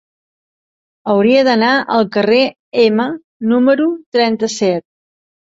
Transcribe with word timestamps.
Hauria 1.13 1.43
d'anar 1.49 1.69
al 1.97 2.09
carrer 2.17 2.39
Ema 2.85 3.07
número 3.53 3.89
trenta-set. 4.19 4.89